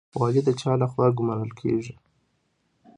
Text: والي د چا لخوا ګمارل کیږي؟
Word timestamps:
والي 0.19 0.41
د 0.45 0.49
چا 0.61 0.71
لخوا 0.81 1.07
ګمارل 1.17 1.51
کیږي؟ 1.59 1.93